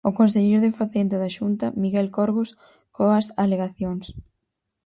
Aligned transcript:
O 0.09 0.15
Conselleiro 0.19 0.63
de 0.65 0.75
Facenda 0.79 1.15
da 1.23 1.33
Xunta, 1.37 1.65
Miguel 1.83 2.07
Corgos, 2.17 2.49
coas 2.95 3.25
alegacións. 3.43 4.05